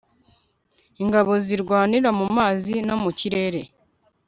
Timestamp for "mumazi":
2.19-2.75